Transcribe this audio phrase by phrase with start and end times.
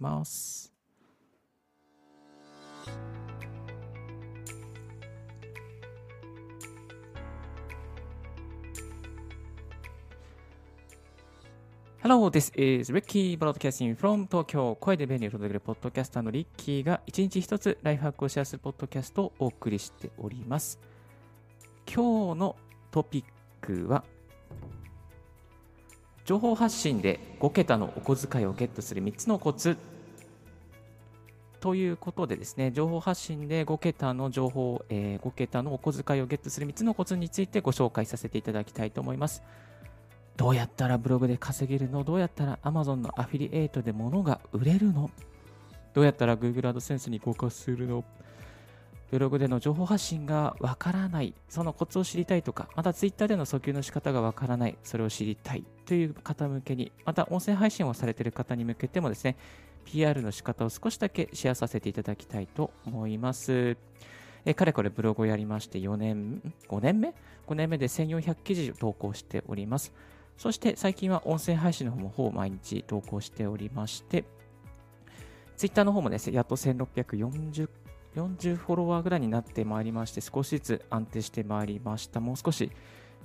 [0.00, 0.72] きます。
[12.02, 20.80] Hello, this is Ricky broadcasting from Tokyo 声で便利を届けるポッドキャスターのリッキーが一日一つライフハックをシェアするポッドキャストをお送りしております。
[21.86, 22.56] 今日の
[22.90, 23.24] トピッ
[23.60, 24.02] クは
[26.24, 29.76] 情報発信で5桁のお小遣いをゲットする3つのコツ
[31.60, 39.42] ということでですね、情報発信で5桁の情報、えー、5桁のお小遣いをゲットする3つのコツについてご紹介させていただきたいと思います。
[40.36, 42.02] どうやったらブログで稼げるの？
[42.02, 45.10] どうやったら Amazon のアフィリエイトで物が売れるの？
[45.92, 48.04] どうやったら Google AdSense に合格するの？
[49.10, 59.36] ブログでの情報発信がわからない、そのコツを知りたいとか、また Twitter での訴求の仕方がわからない、それを知りたいという方向けに、また音声配信をされている方に向けてもですね、
[59.84, 63.76] PR の仕方を少しだけシェアさせていただきたいと思います。
[64.44, 67.14] えかれこれブログをやりまして4年、5年目
[67.48, 69.92] ?5 年目で1400記事を投稿しております。
[70.36, 74.24] そして最近は音声配信の方もほぼ毎日投稿しておりまして、
[75.56, 77.68] ツイッターの方もですね、やっと1640
[78.16, 82.20] 40フォロワーぐらいになってまいりまして、少しずつ安定してまいりました。
[82.20, 82.70] もう少し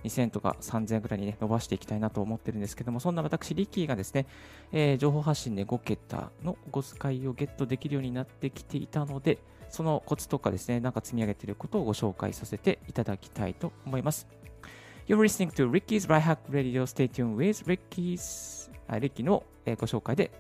[0.03, 4.27] 2000とか3000ぐらいに、ね、伸ばしていきたいなと思ってるんですけども、そんな私、リッキーがですね、
[4.72, 14.27] えー、情報発信で5桁のお小遣いをゲットできるようになってきていたので、そのコツとかですね、なんか積み上げていることをご紹介させていただきたいと思います。
[15.08, 16.83] You're listening to Ricky's Right Hack Radio.
[16.83, 20.31] Stay tuned with Ricky's リッキーのご紹介で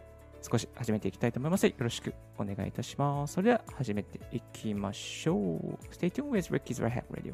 [0.45, 1.65] 少し始めていきたいと思います。
[1.65, 3.33] よろしくお願いいたします。
[3.33, 5.37] それでは始めていきましょう。
[5.91, 7.33] Stay tuned with Ricky's Right Hack Radio.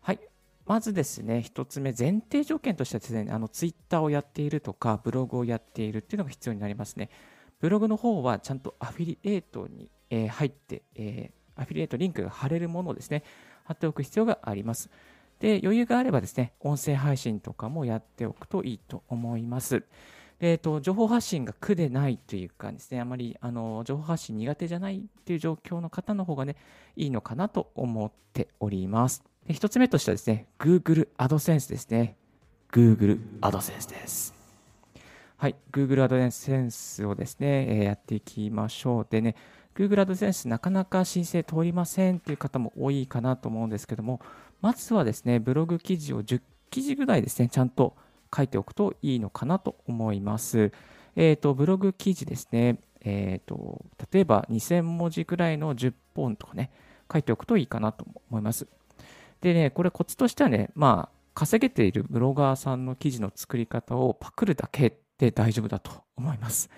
[0.00, 0.20] はい。
[0.64, 7.10] まずですね、一つ目、前提条件としてはですね、あの、ツイッターをやっているとか、ブログをやっているっていうのが必要になりますね。
[7.60, 13.24] ブログの方はちゃんとアフィリエイトに、えー、入って、えー、アフィリエイトリンクが貼れるものをですね、
[13.64, 14.88] 貼っておく必要があります。
[15.38, 19.84] で、余裕があればですね、音声配信とかもやっておくといいと思います。
[20.42, 26.56] え、ー、と、情報発信が苦でないというかですね、あまり、あの、情報発信苦手じゃないっていう状況の方の方がね、
[26.96, 29.22] いいのかなと思っております。
[29.46, 32.16] で一つ目としてはですね、Google AdSense ですね。
[32.72, 34.34] Google AdSense です。
[35.36, 39.06] はい、Google AdSense をですね、えー、やっていきましょう。
[39.08, 39.36] でね、
[39.74, 44.20] Google AdSense なかなか申請通りませんっていう方も多いかなと思うんですけども、
[44.62, 46.40] まずはですね、ブログ記事を10
[46.70, 47.96] 記事ぐらいですね、ちゃんと
[48.34, 50.72] 書いておくといいのかなと思います。
[51.16, 56.70] えっ、ー、と、ブログ記事ですね、えっ、ー、と、例えば2000文字くらいの10本とかね、
[57.12, 58.66] 書いておくといいかなと思います。
[59.40, 66.70] でね、これコツとしてはね、まあ、稼げているブロガーさんの記事の作り方をパクるだけで大丈夫だと思います。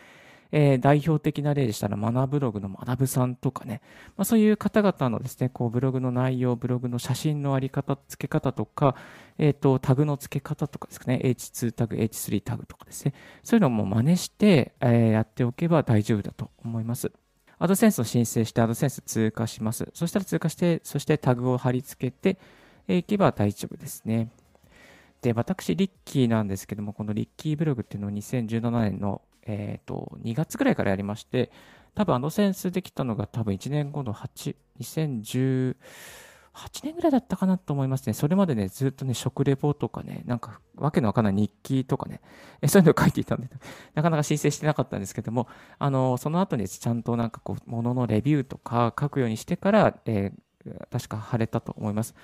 [0.53, 3.81] えー、代表的な例でしたら、学ブログの学さんとかね、
[4.17, 8.95] まあ、そういう方々のですね、こうブログの内容、ブログの写真のあり方、付け方とか、
[9.39, 17.11] えっ、ー、と、タグの付け方とかですかね、H2 タグ、H3 タグとかですね、そういうのも真似して、えー、やっておけば大丈夫だと思います。
[17.59, 19.89] アドセンスを申請して、アドセンス通過します。
[19.95, 22.39] そしたら通過して、そしてタグを貼り付けて
[22.89, 24.29] いけば大丈夫ですね。
[25.23, 31.51] で、私、リッキーなんですけども、このリッキーブログっていうのを2017年のえっ、ー、と、2月ぐらいからやりまして、
[31.95, 35.75] 多分あのセンスできたのが多分1年後の8、2018
[36.85, 38.15] 年ぐらいだったかなと思いますね。
[38.15, 42.21] それまでね、ずっとね、食レポとかね、なんか、わけのわかんない日記とかね、
[42.63, 43.49] えそういうのを書いていたんで、
[43.95, 45.49] なかなか申請してなかったんですけども、
[45.79, 52.15] あの、その後にちゃんとなんかこう、もののレビューとか書くようにしてから、えー、確か晴れたと思います。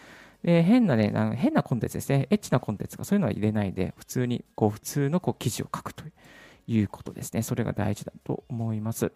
[0.43, 6.13] で、変なね、変なコンテンツですね、エッチなコンテンツがそういうのは入れないで、普通に、こう、普通のこう記事を書くという。
[6.69, 7.43] いうことですね。
[7.43, 9.11] それが大事だと思います。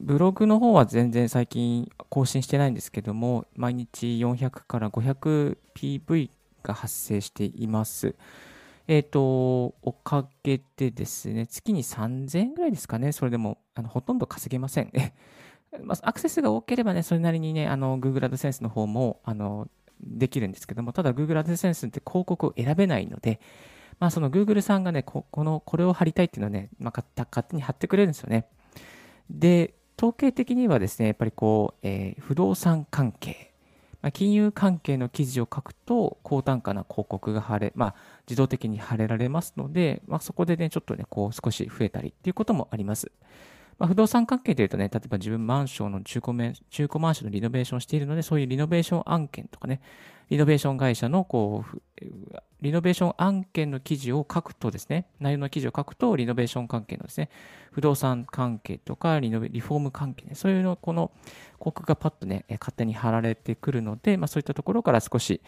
[0.00, 6.30] ブログの方は全然最近更新してないんですけども、毎日400から 500PV
[6.62, 8.14] が発生しています。
[8.86, 14.92] えっ、ー、と、おかげでですね、月に3000円ぐらいですかね、それでもあのほとんど稼げません。
[15.82, 19.68] まあ、アクセスが多ければね、それなりにね、あの Google AdSense の方もあの
[20.00, 23.40] できるんですけども、ただ Google AdSense って広告を選べないので、
[24.00, 28.46] まあ、その Google さんがね、ここの、これを貼りたいっていうのはね、まあ、勝手に貼ってくれるんですよね。
[29.30, 33.52] で、統計的にはですね、やっぱりこう、えー、不動産関係、
[34.02, 37.94] まあ、金融関係の記事を書くと、高単価な広告が貼れ、まあ、
[38.28, 43.10] 自動的に貼れられますので、まあ、そこでね、ちょっとね、こう、少し増えたりっていうこともあります。
[43.78, 49.80] まあ、不動産関係でいうとね、例えば自分マンションの中古中古マンションのリノベーションをしているので、そういうリノベーション案件とかね、
[50.30, 51.80] リノベーション会社のこう、
[52.60, 57.28] リノベーション案件の記事を書くとですね、内容の記事を書くと、リノベーション関係のですね、
[57.72, 61.10] 不動産関係とかリノベ、リフォーム関係ね、そういうの、この
[61.58, 65.40] 広告がパッとね、勝手に貼られてくるので、まあ、そういったところから少し、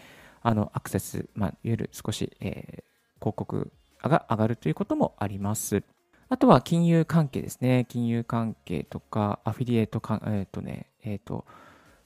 [0.43, 5.83] あの、アクセス、まあ、いわゆる少し、えー、広告が上がるということもあります。
[6.29, 7.87] あとは金融関係ですね。
[7.89, 11.45] 金融関係とか、アフィリエイトか、えっ、ー、とね、えっ、ー、と、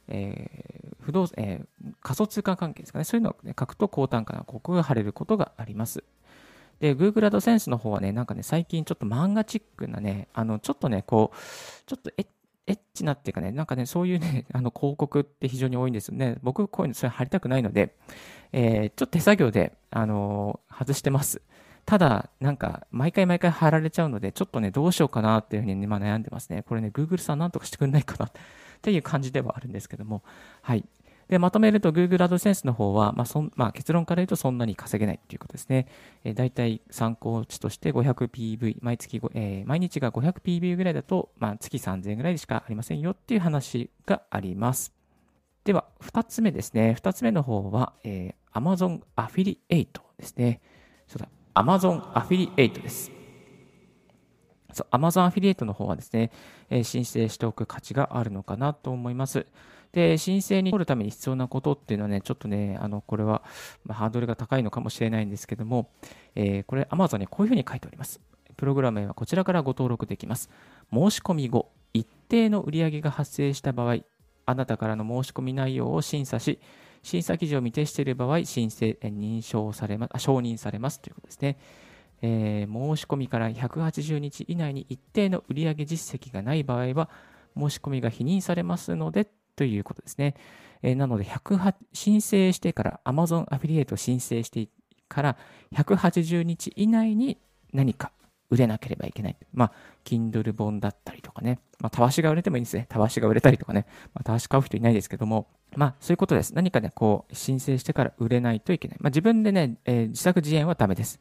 [0.09, 3.05] えー、不動えー、仮想通貨関係ですかね。
[3.05, 6.05] そういうのを、ね、書くと高単価な広告が貼れることがあります。
[6.81, 11.37] で、Google AdSense の方はね、なんかね、最近ちょっと漫画チックなね、あの、ちょっとね、こう、
[11.87, 16.37] ちょっとエッチなっていうかね、なんかね、そういうね、 あの、広告って非常に多いんですよね。
[16.43, 17.95] 僕、こういうの、それ貼りたくないので、
[18.53, 21.43] えー、ちょっと手作業で、あのー、外してます。
[21.91, 26.63] ただ、なんか、毎回毎回貼られちゃうので、ちょっとね、どうしようかなっていうふうに、ね、今悩んでますね。
[26.63, 28.33] これね、Google さんなんとかしてくれないかな っ
[28.81, 30.23] ていう感じではあるんですけども、
[30.63, 30.85] はい。
[31.27, 35.89] で、まとめると Google AdSense の方は、まあそんまあ、結論から言うとそんなに稼げないっていうことですね。
[36.23, 44.93] えー、大体参考値として 500PV、毎月、えー、毎日が 500PV ぐらいだと、まあ、月3000円ぐらいしかありませんよっていう話があります。
[45.65, 46.95] では、2つ目ですね。
[46.97, 50.61] 2つ目の方は、えー、Amazon アフィリエイトですね。
[51.09, 53.11] そうだ、Amazon アフィリエイトです。
[54.73, 56.31] そう、Amazon アフィリエイトの方はですね、
[56.69, 59.47] え、申請しておく価値があるのかなと思います。
[59.93, 63.43] で、申請に取るために必要なことっていうのはね、ちょっとね、あの、これは、
[63.85, 65.91] ま、ハードルが高いのかもしれないんですけども、
[66.37, 68.21] えー、これ Amazon にこういうふうに書いております。
[68.57, 70.51] プログラムへはこちらからご登録できます。
[70.93, 73.97] 申し込み後、一定の売り上げが発生した場合、
[74.47, 76.61] あなたからの申し込み内容を審査し、
[77.03, 81.59] 審査基準を未定している場合、申請、認証されます、承認されますということですね。
[82.23, 87.09] えー、申し込みから180日以内に一定の売上実績がない場合は、
[87.57, 89.27] 申し込みが否認されますので
[89.57, 90.35] ということですね。
[90.83, 91.27] えー、なので、
[91.93, 94.69] 申請してから、Amazon アフィリエイト申請して
[95.09, 95.37] から
[95.75, 97.39] 180日以内に
[97.73, 98.13] 何か
[98.51, 99.37] 売れなければいけない。
[99.55, 99.73] まあ、
[100.05, 101.61] Kindle 本だったりとかね。
[101.79, 102.87] まあ、たわしが売れてもいいんですね。
[102.89, 103.87] たわしが売れたりとかね。
[104.13, 105.49] まあ、たわし買う人いないですけども。
[105.77, 106.55] まあ、そういうことです。
[106.55, 108.99] 何かね、こう、申請してから売れないといけない。
[109.01, 111.21] まあ、自分でね、えー、自作自演はダメです。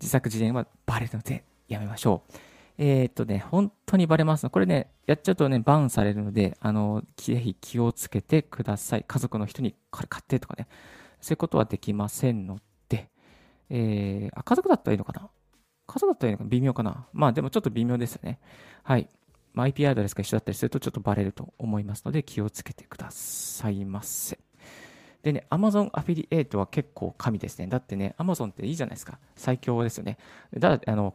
[0.00, 2.32] 自作自演はバレるので、やめましょう。
[2.76, 4.48] えー、っとね、本当にバレます。
[4.50, 9.04] これね、やっちゃうとね、バンされるので、あの、ぜひ気をつけてください。
[9.06, 10.66] 家族の人にこれ買ってとかね、
[11.20, 12.58] そういうことはできませんの
[12.88, 13.08] で、
[13.70, 15.28] えー、あ、家族だったらいいのかな？
[15.86, 18.38] 家族だったら微妙かなまあでもちょっと微妙ですね。
[18.82, 19.08] はい。
[19.52, 24.38] まあ、IP アドレスが一緒だったりするとちょっとバレると思いますので気をつけてくださいませ。
[25.22, 27.66] でね、Amazon アフィリエイトは結構神ですね。
[27.66, 29.18] だってね、Amazon っていいじゃないですか。
[29.36, 30.18] 最強ですよね。
[30.58, 31.14] だあの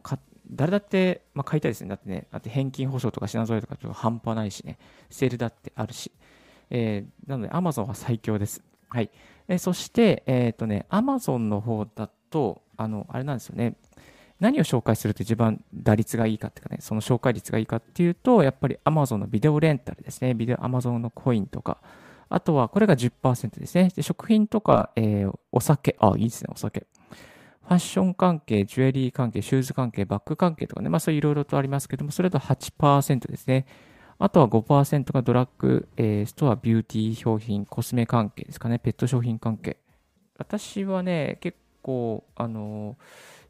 [0.50, 1.90] 誰だって、まあ、買いたいですね。
[1.90, 4.78] だってね、だって返金保証とか品揃えとかちょっと半端ないしね、
[5.10, 6.10] セールだってあるし。
[6.70, 8.64] えー、なので Amazon は最強です。
[8.88, 9.10] はい。
[9.46, 13.76] えー、そして、えっ、ー、とね、Amazon の方だと、あの、あれなんですよね。
[14.40, 20.34] 何を紹介すると一番打率がいいかっていうかね、その紹介率がいいかっていうと、やっぱり Amazon のビデオレンタルですね。
[20.34, 21.78] ビデオ Amazon のコインとか、
[22.30, 23.90] あとはこれが10%ですね。
[23.94, 26.86] で食品とか、えー、お酒、あ、いいですね、お酒。
[27.62, 33.66] ファッション関係、ジュエリー関係、シューズ関係、バッグ関係とかね、まあそういろいろとありますけども、それと8%ですね。
[34.18, 39.78] あとは5%がドラッグ、えー、ストア、ビューティー商品、コスメ関係ですかね、ペット商品関係。
[40.38, 42.96] 私はね、結構、あの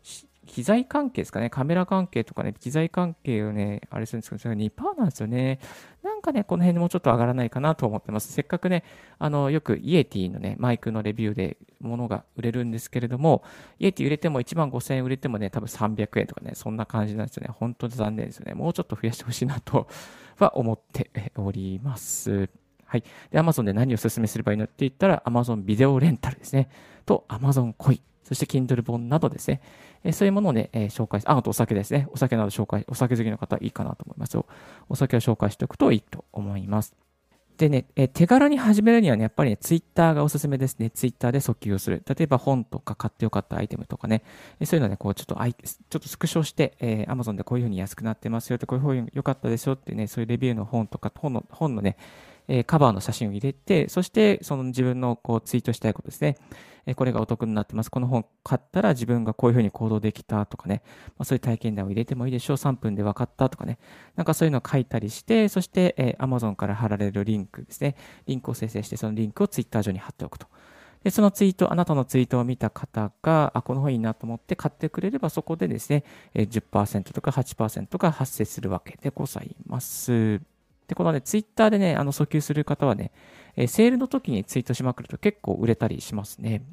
[0.02, 5.60] ー機材関係ですかね、カメラ関係とかね、機材関係をね、あれするんですけど、それ2%なんですよね。
[6.02, 8.32] なんかね、この辺でもうちょっと上がらないかなと思ってます。
[8.32, 8.82] せっかくね、
[9.20, 13.44] あの、よくイエティのね、マイクのレビューで物が売れるんですけれども、
[13.78, 17.54] イエティ売れても1万5000円売れてもね、多分300円とかね、そんな感じなんですよね。
[17.56, 18.54] 本当に残念ですよね。
[18.54, 19.86] もうちょっと増やしてほしいなと
[20.38, 22.48] は思っております。
[22.86, 23.04] はい。
[23.30, 26.68] で、Amazon で何をお勧めすればいいのって言ったら、Amazon ビデオレンタルですね。
[27.06, 28.02] と、Amazon コイ。
[28.30, 29.60] そして Kindle 本などですね。
[30.04, 32.08] えそういうものをね、え紹介あ、あとお酒ですね。
[32.10, 34.46] お酒など紹介、お酒好きの方いいかなと思いますよ。
[34.88, 36.94] お酒を紹介しておくといいと思います。
[37.60, 40.88] でね、え手軽に始めるにはね、やっぱりね、ツイッターがおすすめですね。
[40.88, 42.02] ツイッターで訴求をする。
[42.08, 44.22] 例えば本とか買ってよかったアイテムとかね、
[44.60, 51.98] えそういうのね、こうちょっとアイ、ちょっとスクショして、えー、Amazon でこういう風に安くなってますよって、こういう風に良かったですよってね、そういうレビューの本とか、本の、本のね、
[52.52, 56.36] えカバーの写真を入れて、そしてその自分のこうツイートしたいことですね。
[56.84, 57.90] えこれがお得になってます。
[57.90, 60.82] この本買ったら自分がこういうふうに行動できたとかね、
[61.16, 62.56] まあ、そういう体験談を入れてもいいでしょう。
[62.56, 63.78] 3分で分かったとかね。
[64.16, 67.94] なんかそういうのを書いたりして、そして、え Amazon から貼られるリンクですね。
[68.26, 70.48] リンクを生成して、そのリンクを Twitter 上に貼っておくと。
[71.04, 76.04] で、そのツイート、あなたのツイートを見た方が、あ、この本いいなと思って買ってくれれば、そこでですね、
[76.34, 80.40] 10%とか8%が発生するわけでございます。
[80.90, 83.12] で、このね、ツイッターでね、あの、訴求する方はね、
[83.54, 86.64] えセールの時にツイートしまくると結構売れたりしますね。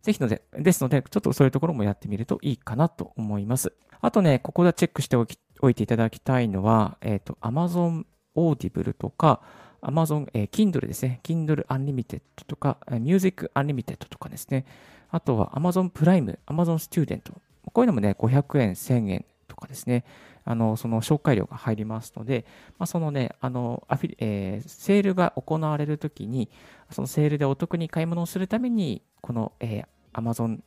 [0.00, 3.74] ぜひので、ですので、ちょっとそういうところもやってみるといいかなと思います。
[4.00, 9.42] あとね、ここでチェックしておきおいていただきたいのは、えっ、ー、と、Amazon Audible とか、
[9.82, 11.20] Amazon、えー、Kindle ですね。
[11.22, 14.64] Kindle Unlimited とか、Music Unlimited とかですね。
[15.10, 17.32] あとは Amazon プライム、Amazon Student。
[17.72, 20.04] こういうのもね、500円、1000円とかですね。
[20.50, 22.46] あの、その紹介料が入りますので、
[22.78, 26.48] まあ、そのね、あの、アフィえー、セールが行われるときに、
[26.90, 30.60] そのセールでお得に買い物をするために、この、えー、Amazon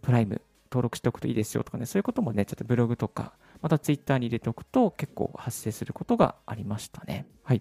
[0.00, 7.26] プライム登録しておくといいですよとかね、そういうこともね、ちょっとブログとか、また Twitter に入れておくと結構発生することがありましたね。
[7.42, 7.60] はい。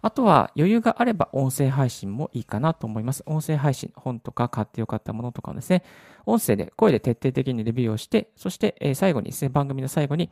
[0.00, 3.22] あとは余裕があれば音声配信もいいかなと思います。
[3.26, 5.84] 音声配信、本とか買ってよかったものとかをですね、
[6.24, 10.30] 音声で声で徹底的にレビューをして、そして最後にですね、番組の最後に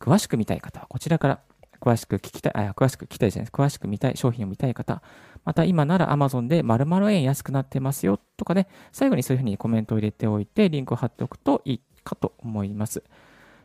[0.00, 1.40] 詳しく見たい方はこちらから
[1.80, 3.54] 詳しく聞きたい、あ、詳しく聞きたいじゃないです。
[3.54, 5.02] 詳しく見たい、商品を見たい方、
[5.44, 13.02] また今なら Amazon で〇〇円安くなってますよとかね、最後にそういうふうにコメントを入れておいて、リンクを貼っておくといいかと思います。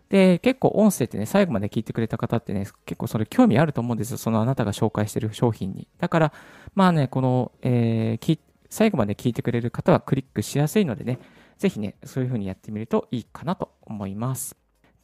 [0.10, 4.18] で、結構音声ってね、最後まで聞いてくれた方ってね、結構それ興味あると思うんですよ。
[4.18, 5.88] そのあなたが紹介してる商品に。
[5.98, 6.34] だから、
[6.76, 11.20] まあね、この、えー、最後まで聞いてくれる方はクリックしやすいのでね、
[11.58, 14.56] ぜひね、そういう風にやってみるといいかなと思います。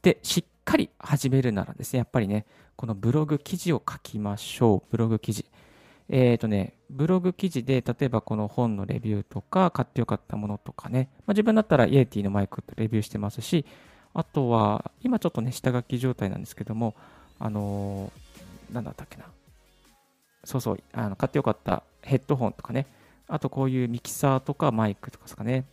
[0.02, 2.46] で、しっかり始めるならですね、やっぱりね、
[2.76, 4.92] このブログ記事を書きましょう。
[4.92, 5.46] ブログ記事。
[6.10, 13.66] えっ、ー、とね、ブログ記事で、例えばこの本のレビューとか、買ってよかったものとかね、まあ、自分だったらイエティのマイクレビューしてますし、
[14.14, 16.94] あとは、今ちょっとね、下書き状態なんですけども、
[17.40, 19.26] あのー、なんだったっけな。
[20.44, 22.86] そうそう、あの買ってよかったヘッドホンとかね、
[23.28, 25.66] あとこういうミキサーとかマイクとかですかね。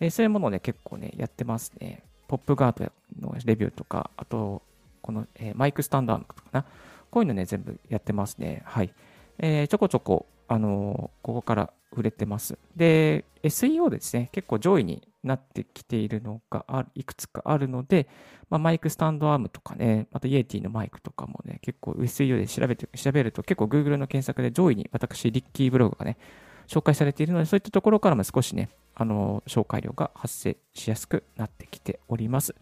[0.00, 2.02] えー、そういうものをね、結構ね、やってますね。
[2.28, 4.62] ポップガードのレビューとか、あと、
[5.02, 6.64] この、えー、マイクスタンドアームとかな。
[7.10, 8.62] こういうのね、全部やってますね。
[8.64, 8.92] はい。
[9.38, 12.58] えー、ちょこちょこ、あのここから売れてます。
[12.76, 18.06] で、SEO でですね、結構上位になってきているのがあいくつかあるので、
[18.48, 26.16] まあ、マイクスタンドアームとかね、あとイエティのマイクとかもね、結構 SEO で調べて、調べると結構 Google の検索で上位に私、リッキーブログがね、
[26.66, 32.54] 紹介されているので、そういったところからも少しね、あの、紹介料が発生しやすくなってきております。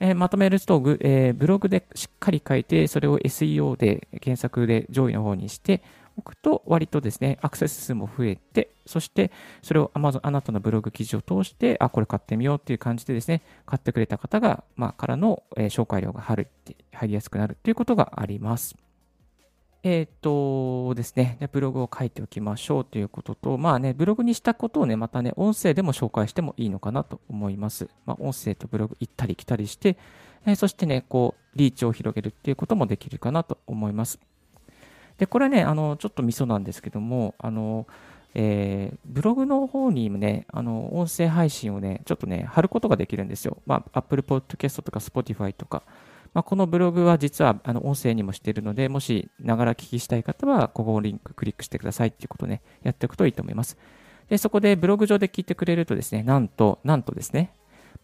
[0.00, 5.82] えー、まとめると、えー、ブログでしっかり書いて、それを SEO で検索で上位の方にして、
[6.16, 9.30] おくと、割とですね、アクセス数も増えて、そして
[9.62, 18.76] それを Amazon、あなたのブログ記事を通して、あ、これ買ってみようっていう感じでですね、買ってくれた方が、まあ、からの、えー、紹介料が入り入りやすくなるっていうことがあります。
[19.90, 27.88] えっ、とですね、ブログを書いておきましょうということと、まあね、ブログにしたことをね、またね、音声でも紹介してもいいのかなと思います。
[28.04, 29.96] まあ、音声とブログ行ったり来たりして、
[30.44, 34.20] えー、そしてね、こう、リーチを広げるっていうこともできるかなと思います。
[35.16, 37.86] で、これね、あの、ちょっとミソなんですけども、あの、
[38.34, 43.56] えー、ブログの方にもね、あの、音声配信をね、ちょっとね、貼ることができるんですよ。
[43.64, 45.82] まあ、Apple Podcast とか Spotify とか。
[46.38, 53.76] まあ、このブログは実は、あの、音声にもしているので、もし、ながら聞きしたい方は、ここをリンククリックしてくださいっていうことをね、やっておくといいと思います。
[54.28, 57.50] で、そこでブログ上で聞いてくれるとですね、なんと、なんとですね、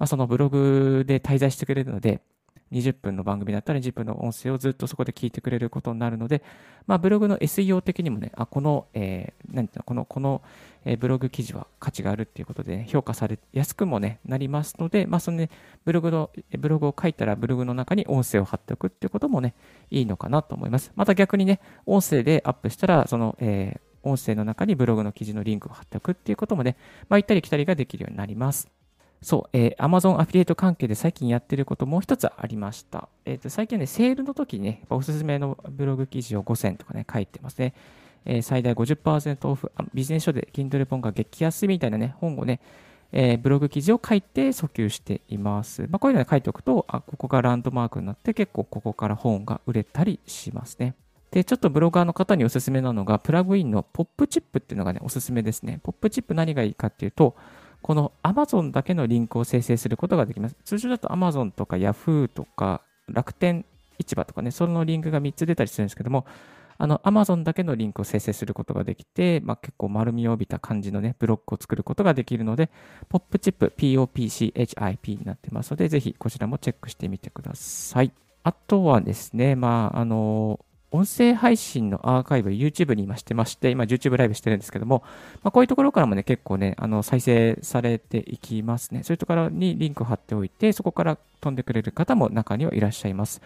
[0.00, 2.22] まあ、そのブログで滞在してくれるので、
[2.72, 6.42] 20分の番組だったら20分の音声をずっとそこで聞いてくれることになるので、
[6.86, 10.42] まあ、ブログの SEO 的にもね、あ、この、えー、なんていうの、この、この、
[10.84, 15.50] えー、ブログ記事は価値があるっていうことで、ね、評価されやすくもね、なりますので、まあ、そのね、
[15.84, 19.54] ブログの、ブログを書いたらブログの中に音声を貼っておくっていうこともね、
[19.90, 20.92] いいのかなと思います。
[20.96, 26.76] また逆にね、音声でアップしたら、その、えー、音声の中にブログの記事のリンクを貼っておくっていうこともね、
[27.08, 28.68] まあ、行ったり来たりができるようになります。
[29.22, 33.08] そう、えー、Amazon アフィリエイト関係で最近やってることもう一つありました。
[33.24, 37.74] えっ、ー、と、最近ね、セールの時にね、おすすめのブログ記事を5000とかね、書いてますね。
[38.26, 42.60] えー、最大50%オフ、ビジネス書で Kindle 本が激安みたいなね、本をね、
[43.12, 45.82] えー、ブログ記事を書いて訴求しています。
[45.82, 50.94] まあ、こういうのを書いておくと、あ、ここがランドマークになって結構ここから本が売れたりしますね。
[51.30, 55.80] で、ちょっとブロガーの方におすすめなのが、プラグインのポップチップっていうのがね、おすすめですね。
[55.82, 57.36] ポップチップ何がいいかっていうと、
[57.84, 60.56] この Amazon だけのリンクを生成することができます。
[60.64, 63.66] 通常だと Amazon とか Yahoo とか楽天
[63.98, 66.24] 市場とかね、そのリンクが3つ出たりするんですけども、
[66.78, 72.70] あの Amazon だけのリンクを生成することができて、まあ、結構丸みを帯びた感じのね、ブロックを作ることができるので、
[73.10, 78.12] ポップチップ POPCHIP になってますので、ぜひこちらもチェックしてみてください。
[78.44, 80.58] あとはですね、まあ、あの、
[80.94, 85.02] 音声配信のアーカイブ、YouTube に今してまして、今 YouTube ライブしてるんですけども、
[85.42, 89.02] まあ、こういうところからもね、結構ね、あの、再生されていきますね。
[89.02, 93.42] そういうところにリンクを貼っておいて、そこから飛んでくれる方も中にはいらっしゃいます。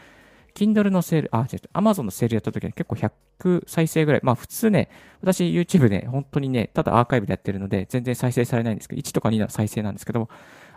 [0.55, 4.21] Kindle のセール、あ、違う、Amazon のセールやった時に結構100再生ぐらい。
[4.23, 4.91] まあ普通ね、
[5.23, 10.29] 私 YouTube ね、本当にね、ただアーカイブでやってるので、全然再生されないんですけど、1とか2の再生なんですけども、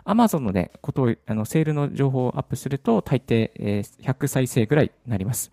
[0.06, 5.52] Amazon のね、ことを、あの、セールの情報をアップすると、大抵、えー、100再生ぐらいになります。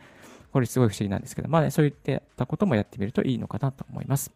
[0.51, 1.93] これすごい不思議なんですけど、まあね、そういっ
[2.35, 4.31] たこともやってみるといいのかなと思います。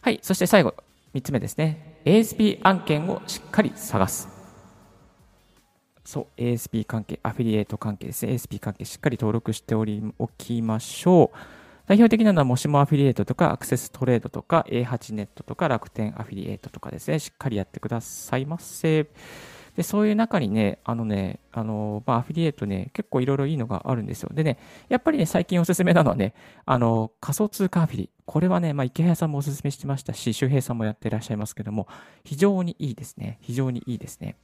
[0.00, 0.74] はい、そして最後、
[1.14, 2.00] 3つ目ですね。
[2.04, 4.28] ASP 案件をしっかり探す。
[6.04, 8.32] そう、ASP 関係、アフィリエイト関係ですね。
[8.32, 11.38] ASP 関係しっかり登録しておりおきましょう。
[11.86, 19.06] 代表的なのは、もしもアフィリエイトとか、アクセストレードとか、A8 ネットとか、楽天アフィリエイトとかですね、しっかりやってくださいませ。
[19.76, 24.30] で、そういう中にね、あのね、あの、まあ、アフィリエイトね、結構いろいろいいのがあるんですよ。
[24.32, 28.10] でね、やっぱりね、最近おすすめなのはね、あの、仮想通貨アフィリ。
[28.26, 31.88] これはね、まあ、池早さんもおすすめしてましたし、周平さんもやってらっしゃいますけども、
[32.24, 33.38] 非常にいいですね。
[33.40, 34.36] 非常にいいですね。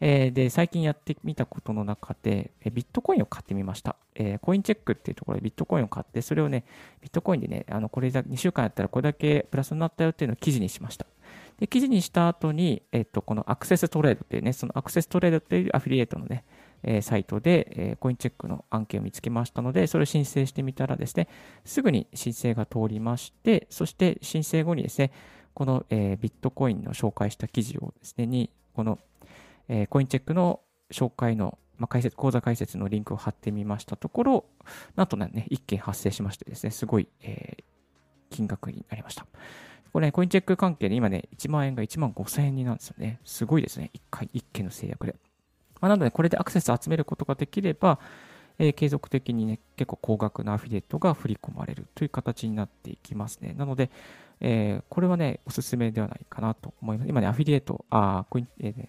[0.00, 3.96] えー、で、最近やってみたことの中で、えビットコインを買ってみました。
[4.14, 6.64] えー、コインチェックっていうところでビットコインを買って、それをね、
[7.00, 11.06] ビットコインでね、あの、これだ2週間やったらこれだけプラスになったよっていうのを記事にしました。
[11.58, 16.44] で、記事にした後に、えっと、このアクセストレードっていうね、そのアクセストレードっていうアフィリエイトのね、
[16.82, 21.28] えー、サイトで、えー、コインチェックの案件を見つけましたので、それを申請してみたらですね、
[21.64, 25.10] すぐに申請が通りまして、そして申請後にですね、
[25.54, 28.98] この、えー、ビットコインの紹介した記事をですね、に、この、
[29.68, 30.60] えー、コインチェックの
[30.92, 34.44] 紹介の、まあ、解説、講座解説のリンクを貼ってみましたところ、
[34.94, 37.64] なんとね、1件発生しましてですね、すごい、えー、
[38.30, 39.26] 金額になりました。
[39.92, 43.20] これね、コインチェック関係で今ね、1万円が1万5000円になるんですよね。
[43.24, 43.90] すごいですね。
[43.94, 45.14] 1回、1件の制約で。
[45.80, 47.98] まあ、なので、これでアクセス集めることができれば、
[48.58, 53.54] えー、継続的にね、結構高額なアフィリエイトが振り込まれるという形になっていきますね。
[53.56, 53.90] なので、
[54.40, 57.08] えー、これはね、おすすめではないかなと思います。
[57.08, 58.88] 今ね、アフィリエイト、あコイン、えーね、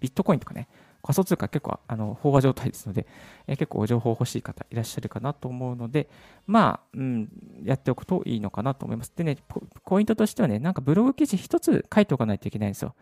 [0.00, 0.68] ビットコインとかね、
[1.06, 3.06] 仮想通貨結構あの飽和状態ですので、
[3.46, 6.08] えー、結構情報欲しい方いらっしゃるかなと思うので、
[6.46, 7.28] まあ、うん、
[7.62, 9.12] やっておくといいのかなと思います。
[9.14, 9.38] でね、
[9.84, 12.94] ポイントとしてはね、なんかブログ記事一つ書いておかないといけないんですよ。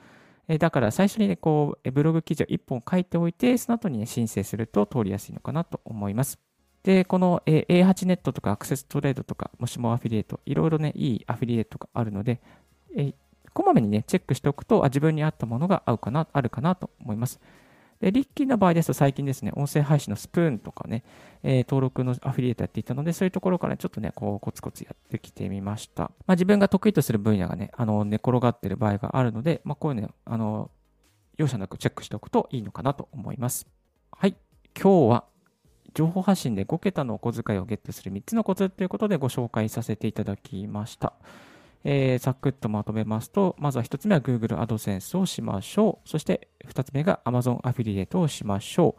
[0.49, 6.39] えー、だから最初にね、こう、ブログ記事を一本書いておいて、その後にね、申請すると通りやすいのかなと思います。
[6.83, 12.43] で、この A8 ネットとかアクセストレードとか、もしもアフィリエイト、いろいろね、いいアフィリエイトがあるので、
[12.95, 13.15] え
[13.55, 17.41] こまめにね、チェックしておくと、あ自分に合ったものが合うかな、あるかなと思います。
[18.05, 21.05] で、リッキーの場合ですと最近ですね、音声配信のスプーンとかね、
[21.43, 26.11] えー、登録のアフィリエイトやっていたので、そういうところからちょっとね、こう、コツコツやってきてみました。
[26.27, 30.71] まあ、自分が得意とする分野がね、あの、寝転がってる場合があるので、まあ、こういうね、あの、
[31.39, 33.67] 容赦なくチェックしておくといいのかなと思います。
[34.13, 34.37] はい。
[34.79, 35.25] 今日は
[35.95, 41.15] 情報発信で5桁のお小遣いをゲットする3つのコツということでご紹介させていただきました。
[41.85, 46.09] えー、ざっくっとまとめますと、まずは1つ目は Google AdSense をしましょう。
[46.09, 48.97] そして2つ目が Amazon アフィリエイトをしましょ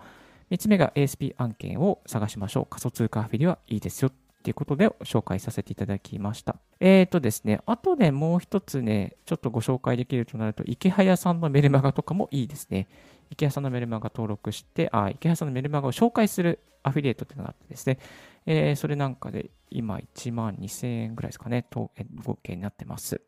[0.49, 0.53] う。
[0.53, 2.67] 3つ目が ASP 案件を探しましょう。
[2.69, 4.11] 仮想通貨アフィリはいいですよ。
[4.43, 6.57] ということで紹介させていただきました。
[6.79, 12.87] えーとですね、あとでもう一つね、ちょっとご紹介できるとなると、池早さんのメルマガとかもいいですね。
[13.31, 17.97] 池谷さんのメルマガ登録して、あ、池谷さんのメルマガを紹介するアフィリエイトっていうのがあってですね、
[18.45, 21.91] えー、それなんかで今1万2000円ぐらいですかね、と
[22.23, 23.21] 合計になってます。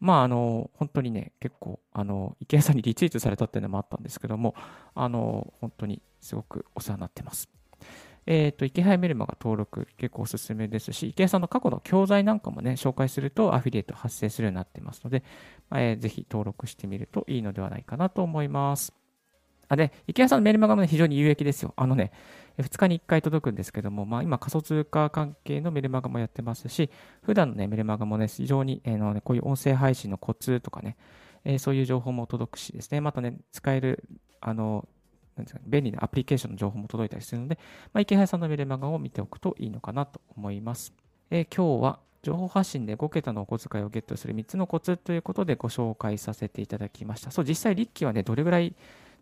[0.00, 4.56] まあ、あの、本当にね、結構、あの、池谷さんにリツイートされたっていうのもあったんですけども、
[4.96, 7.48] あの、本当にすごくお世話になってます。
[8.26, 15.22] えっ、ー、と、池原メルマが登録結構おすすめですし、池谷さんの過去の教材なんかもね、紹介するとアフィリエイト発生するようになってますので、
[15.72, 18.92] えー、ぜひ登録してみるといいのではないかなと思います。
[19.68, 21.74] あで、池谷さんのメルマガも、ね、非常に有益ですよ。
[21.76, 22.12] あのね、
[22.58, 26.90] 2日に1回届くんですけども、まあ、今仮想通貨関係のメルマガもやってますし、
[27.22, 30.96] 普段の、ね、メルマガもね、非常に、えーのね、こういう音声配信のコツとかね、
[31.44, 34.04] えー、そういう情報も届くしですね、またね、使える、
[34.40, 34.86] あの、
[35.36, 37.58] なんですか便利なアプリケーションの情報も届いたりするので、
[37.92, 40.92] まあ、池原さんのメルマガを見ておくといいのかなと思います。
[41.30, 47.30] えー、今日は情報発信で5桁のお小遣いをゲットする3つのコツということでご紹介させていただきました。
[47.30, 48.74] そう、実際、リッキーはね、どれぐらい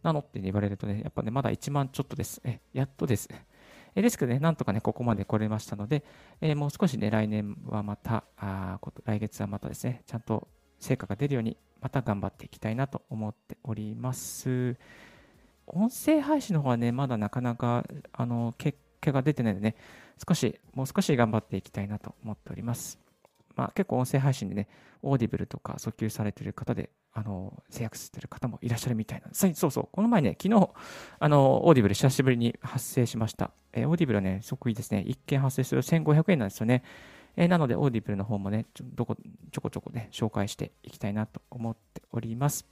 [0.02, 2.40] なのって言われるとね、やっぱね、まだ1万ちょっとです。
[2.44, 3.28] え、やっとです。
[3.94, 6.04] えですけどね、なんとかね、ここまで来れましたので、
[6.40, 14.76] えー、もう少しね、来年はまたあ、来月はまたですね、ちゃんと成果が出るように、また頑張っていきたいなと思っております。
[15.66, 19.76] 音声配信の方はね、まだなかなか、あの、結果が出てないのでね、
[20.26, 22.98] 少し、もう少し頑張っていきたいなと思っております。
[23.60, 24.68] まあ、結構音声配信でね、
[25.02, 29.52] オーディブルとか訴求されてる方で、あの、成約してる方もいらっしゃるみたいなんです。
[29.52, 29.88] そうそう。
[29.92, 30.70] この前ね、昨日、
[31.18, 33.50] あの、オーディブル久しぶりに発生しました。
[33.74, 35.04] えー、オーディブルはね、すごくいいですね。
[35.06, 36.82] 1件発生する1500円なんですよね。
[37.36, 39.14] えー、なので、オーディブルの方もね、ちょこちょこ
[39.52, 42.66] ちょこちょこね、紹介していきたいなと思っております。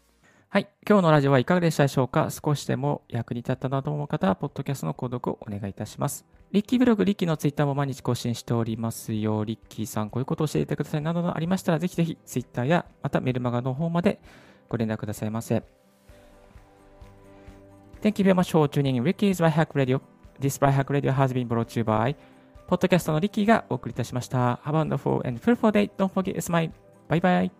[0.49, 0.69] はい。
[0.89, 2.31] 今日のラジオはいかがでしたでしょうか？
[2.31, 6.38] 少しでも役に立ったなと思う方は、ポッドキャストの購読をお願いいたします。
[6.51, 9.45] リッキーブログ、リッキーのツイッターも毎日更新しておりますよ。
[9.45, 14.19] リッキーさん、こういうことを教えてくださいなどのありましたら、ぜひぜひツイッターや、またメルマガの方まで
[14.69, 15.63] ご連絡くださいませ。
[18.01, 20.01] Thank you very much for tuning in Ricky's Right Hack Radio.
[20.41, 22.17] This Right Hack Radio has been brought to you by
[22.69, 24.61] ポッドキャストのリッキーがお送りいたしました。
[24.65, 25.91] Have a wonderful and fruitful day.
[25.97, 26.71] Don't forget to smile.
[27.09, 27.58] Bye bye.